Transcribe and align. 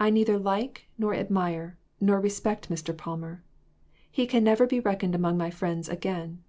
I 0.00 0.10
neither 0.10 0.36
like, 0.36 0.88
nor 0.98 1.14
admire, 1.14 1.78
nor 2.00 2.18
respect 2.20 2.68
Mr. 2.70 2.90
Palmer. 2.98 3.44
He 4.10 4.26
can 4.26 4.42
never 4.42 4.66
be 4.66 4.80
reck 4.80 5.02
oned 5.02 5.14
among 5.14 5.38
my 5.38 5.50
friends 5.50 5.88
again. 5.88 6.42